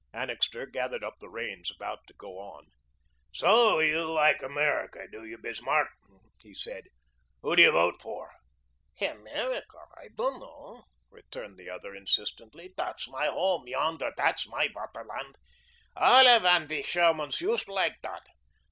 Annixter 0.13 0.65
gathered 0.65 1.03
up 1.03 1.19
the 1.19 1.29
reins, 1.29 1.69
about 1.69 2.07
to 2.07 2.15
go 2.15 2.39
on. 2.39 2.65
"So 3.33 3.77
you 3.79 4.03
like 4.11 4.41
America, 4.41 5.05
do 5.07 5.23
you, 5.23 5.37
Bismarck?" 5.37 5.89
he 6.41 6.55
said. 6.55 6.85
"Who 7.43 7.55
do 7.55 7.61
you 7.61 7.71
vote 7.71 8.01
for?" 8.01 8.31
"Emerica? 8.99 9.85
I 9.95 10.07
doand 10.07 10.39
know," 10.39 10.85
returned 11.11 11.59
the 11.59 11.69
other, 11.69 11.93
insistently. 11.93 12.73
"Dat's 12.75 13.07
my 13.09 13.27
home 13.27 13.67
yonder. 13.67 14.11
Dat's 14.17 14.47
my 14.47 14.69
Vaterland. 14.69 15.35
Alle 15.95 16.39
von 16.39 16.65
we 16.67 16.81
Shairmens 16.81 17.39
yoost 17.39 17.67
like 17.67 18.01
dot. 18.01 18.25